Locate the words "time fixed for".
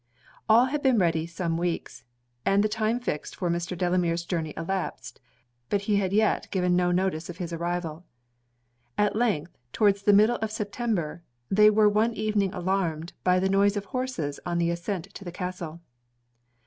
2.67-3.51